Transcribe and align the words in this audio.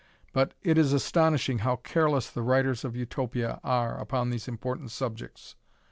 But 0.33 0.55
it 0.63 0.79
is 0.79 0.93
astonishing 0.93 1.59
how 1.59 1.75
careless 1.75 2.31
the 2.31 2.41
writers 2.41 2.83
of 2.83 2.95
Utopia 2.95 3.59
are 3.63 3.95
upon 3.99 4.31
these 4.31 4.47
important 4.47 4.89
subjects. 4.89 5.55